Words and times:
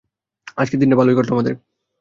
আজকের 0.57 0.79
দিনটা 0.81 0.95
ভালোই 0.95 1.15
কাটলো 1.17 1.33
আমাদের। 1.33 1.53